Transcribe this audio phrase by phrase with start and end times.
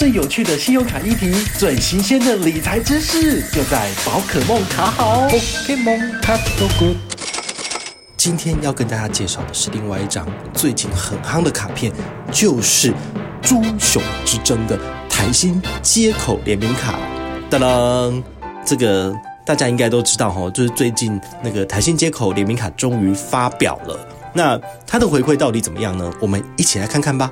[0.00, 5.28] 最有趣的信用卡议题，最新鲜的理财知识，就在宝可梦卡好。
[5.28, 6.96] Pokemon Card Good。
[8.16, 11.92] 今天要跟大家介绍的是另外一张最近很夯的卡片，
[12.32, 12.94] 就是
[13.42, 16.98] 猪熊之争的台新街口联名卡。
[17.50, 18.24] 当当，
[18.64, 19.14] 这个
[19.44, 24.00] 大家应该都知道哈，就是最近那个台新街口联名卡终于发表了。
[24.32, 26.10] 那它的回馈到底怎么样呢？
[26.22, 27.30] 我们一起来看看吧。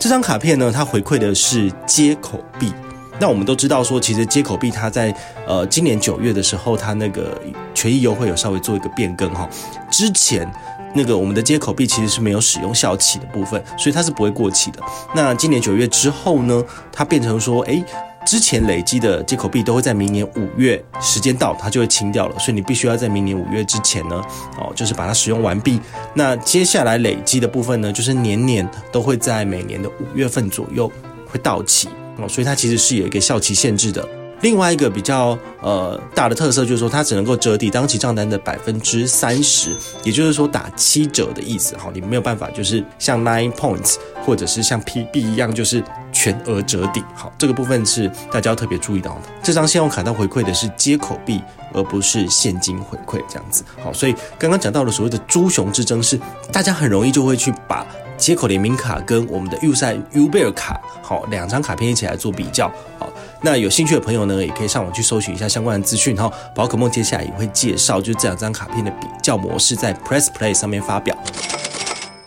[0.00, 2.72] 这张卡片呢，它回馈的是接口币。
[3.20, 5.14] 那我们都知道说，其实接口币它在
[5.46, 7.38] 呃今年九月的时候，它那个
[7.74, 9.46] 权益优惠有稍微做一个变更哈。
[9.90, 10.50] 之前
[10.94, 14.80] 那个我们的接口币其实是没有使用效期的部分，所以它是不会过期的。
[15.14, 17.84] 那今年九月之后呢，它变成说，诶
[18.30, 24.22] 之前累积的接口币都会在明年五月时间到，它就会清掉了，所以你必须要在明年五月之前呢，
[24.56, 25.80] 哦，就是把它使用完毕。
[26.14, 30.88] 那接下来累积的部分呢，就是年年都会在每年的五月份左右
[31.26, 31.88] 会到期
[32.18, 34.08] 哦，所以它其实是有一个效期限制的。
[34.42, 45.84] 另外一个比较呃大的特色就是说，它只能够折抵当期账单的百分之三十，也就是说打七折的意思哈，你没有办法就是像 Nine Points 或者是像 PB 一样就是
[46.20, 47.02] 全额折抵。
[47.14, 49.22] 好，这个部分是大家要特别注意到的。
[49.42, 53.64] 这张信用卡它回馈的是接口币，而不是现金回馈这样子。
[53.82, 56.20] 好，所以刚刚讲到的所谓的猪熊之争是，
[56.52, 57.86] 大家很容易就会去把
[58.18, 62.70] 接口联名卡跟我们的 U 赛 U 贝尔卡好两张卡片一起来做比较。
[62.98, 63.10] 好。
[63.40, 66.30] 那有兴趣的朋友呢，也可以上网去搜寻一下相关的资讯哈。
[66.54, 71.16] 宝可梦接下来也会介绍，就这两张卡片的比较模式在 Press Play 上面发表。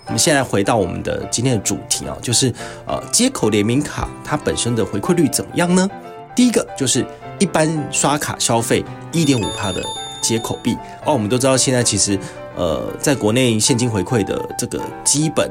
[0.06, 2.54] 我们现在回到我们的今天的主题啊，就是
[2.86, 5.90] 呃接口联名卡它本身的回馈率怎么样呢？
[6.36, 7.06] 第一个就是
[7.40, 9.82] 一般刷卡消费一点五帕的
[10.22, 11.14] 接口币哦。
[11.14, 12.18] 我们都知道现在其实
[12.56, 15.50] 呃在国内现金回馈的这个基本。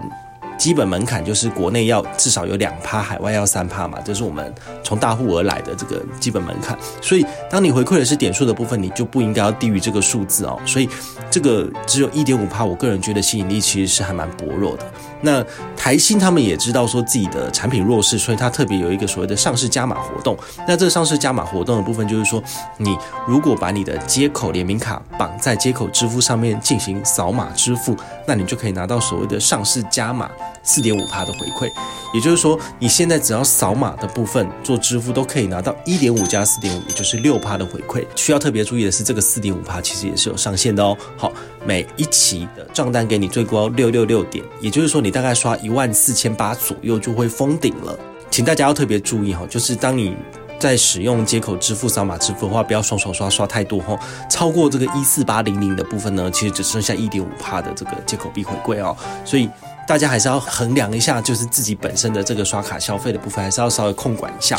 [0.62, 6.78] 基本门槛就是国内要至少有两趴，海外要三趴嘛，这是我们从大户而来的这个基本门槛。
[7.00, 10.56] 所以，当你回馈的是点数的部分，你就不应该要低于这个数字哦。
[10.64, 10.88] 所以，
[11.28, 14.87] 这个只有一点五趴，我个人觉得吸引力其实是还蛮薄弱的。
[15.22, 15.44] 那
[15.77, 20.37] 台新他们也知道说自己的产品弱势，所以他特别有一个所谓的上市加码活动。
[20.66, 22.43] 那这个上市加码活动的部分就是说，
[22.77, 22.97] 你
[23.27, 27.97] 如果把你的接口联名卡绑在接口支付上面进行扫码支付，
[28.27, 30.31] 那你就可以拿到所谓的上市加码。
[30.65, 31.69] 四点五趴的回馈，
[32.15, 38.06] 也就是说，你现在只要扫码的部分做支付，都可以拿到一点五加四点五，也就是六趴的回馈。
[38.15, 40.97] 需要特别注意的是，这个四点五趴其实也是有上限的哦。
[41.16, 41.32] 好，
[41.66, 47.97] 每一期的账单给你最高六六六点，也就是说，你大概刷一万四千八左右就会封顶了。
[48.31, 50.17] 请大家要特别注意哈，就是当你
[50.59, 53.97] 在使用接口支付扫码支付的话，不要双手刷刷太多哈，
[54.28, 59.49] 超过这个一四八零零的部分呢，其实只剩下一点五帕的这个接口币回馈哦，所以。
[59.84, 64.56] 大家还是要衡量一下，就是自己本身的这个刷卡消费的部分，还是要稍微控管一下。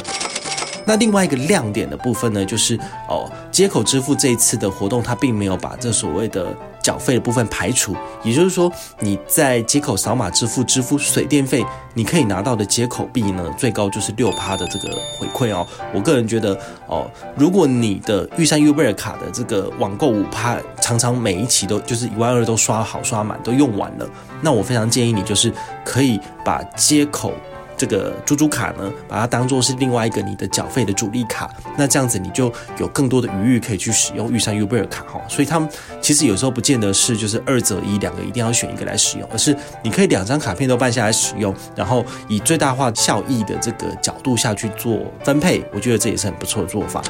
[0.86, 2.78] 那另外一个亮点的部分呢，就是
[3.08, 15.66] 哦，接口支付这一次的活动，它并没有把这所谓的缴费的部分排除，也就是说，你在接口扫码支付支付水电费，你可以拿到的接口币呢，最高就是六趴的这个回馈哦。
[15.94, 16.56] 我个人觉得
[16.88, 24.08] 哦，如果你的玉山 Uber 卡的这个网购五趴，常常每一期都就是一万二都刷好刷满都用完了，
[24.42, 25.52] 那我非常建议你就是
[25.86, 27.32] 可以把接口。
[27.78, 35.22] 这个猪猪卡呢，把它当做是另外一个你的缴费的主力卡，那这样子你就有更多的余裕可以去使用玉山 Uber 卡哈。
[35.28, 35.68] 所以他们
[36.02, 47.02] 其实有时候不见得是就是二择一，两个一定要选一个来使用，而是你可以两张卡片都办下来使用，然后以最大化效益的这个角度下去做分配，我觉得这也是很不错的做法。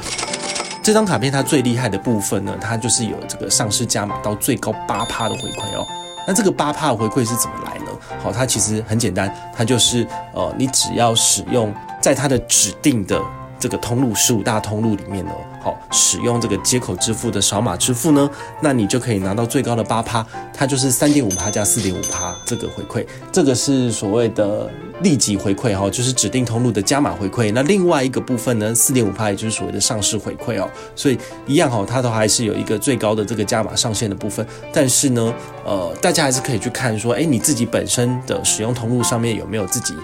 [0.82, 5.86] 这张卡片它最厉害的部分呢，它就是有这个上市加码到最高八趴的回馈哦。
[6.26, 7.83] 那这个八趴的回馈是怎么来呢？
[8.22, 13.20] 好，它其实很简单，它就是呃，你只要使用在它的指定的
[13.58, 15.32] 这个通路十五大通路里面呢，
[15.62, 18.28] 好，使用这个接口支付的扫码支付呢，
[18.60, 24.70] 那你就可以拿到最高的八趴，它就是三点五趴加四点五趴这个回馈，这个是所谓的。
[25.02, 27.50] 立即回馈哈，就是指定通路的加码回馈。
[27.52, 30.70] 那另外一个部分呢，四点五趴，也就是所谓的上市回馈哦。
[30.94, 31.18] 所以
[31.48, 34.46] 一样哈，它都还是有一个最高的这个加码上限的部分。
[34.72, 35.34] 但是呢，
[35.64, 39.94] 呃，大家还是可以去看说，哎，你自己本身的使用通路上面有没有自己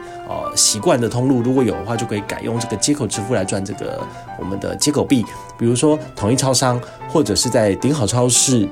[0.56, 1.42] 习惯的通路？
[1.42, 4.00] 如果有的话，就可以改用这个接口支付来赚这个
[4.38, 5.24] 我们的接口币。
[5.58, 8.68] 比如说统一超商，或者是在顶好超市，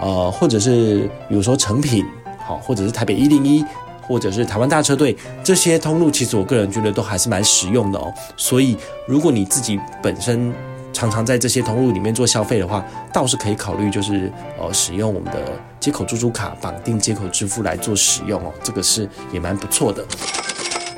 [0.00, 2.04] 呃，或者是比如说诚品，
[2.44, 3.64] 好，或者是台北一零一。
[4.00, 5.14] 或者是台湾大车队
[5.44, 8.10] 这些通路，其实我个人觉得都还是蛮实用的哦。
[8.38, 8.74] 所以，
[9.06, 10.50] 如果你自己本身
[10.94, 12.82] 常常在这些通路里面做消费的话，
[13.12, 18.50] 倒是可以考虑，就是呃使用我们的接口猪猪卡绑定接口支付来做使用哦。
[18.62, 20.02] 这个是也蛮不错的。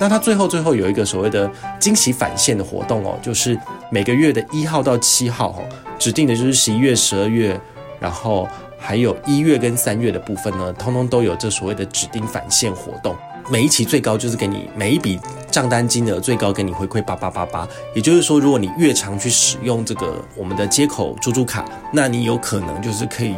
[0.01, 1.49] 那它最后最后有一个所谓的
[1.79, 3.57] 惊喜返现的活动哦，就是
[3.91, 5.63] 每个月的一号到七号哦，
[5.99, 7.61] 指定的就是十一月、十二月，
[8.01, 8.49] 然后
[8.79, 13.15] 还有一月跟三月的部分呢，通通都有这所谓的指定返现活动。
[13.51, 15.19] 每一期最高就是给你每一笔
[15.51, 23.35] 账单金额最高给你回馈八八八八，也就是说，如果你越常去使用这个我们的接口猪猪卡，那你有可能就是可以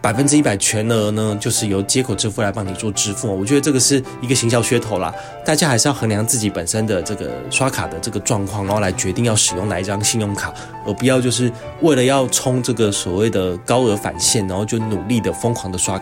[0.00, 3.28] 百分之一百全额呢，就是由接口支付来帮你做支付。
[3.36, 5.12] 我觉得这个是一个行销噱头啦，
[5.44, 10.52] 大家还是要衡量自己本身的这个刷卡的这个状况，然后来决定要使用哪一张信用卡，
[10.86, 11.52] 而不要就是
[11.82, 16.00] 为了要冲这个所谓的高额返现，然后就努力的疯狂的刷。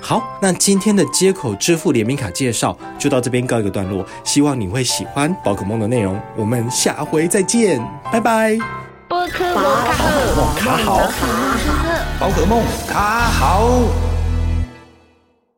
[0.00, 7.80] 好，那今天的接口支付联名卡介绍就到这边告一个段落，希望你会喜欢宝可梦的内容，我们下回再见，
[8.12, 8.58] 拜拜。
[9.08, 11.00] 宝可梦卡好，
[12.24, 14.03] 宝可梦卡好。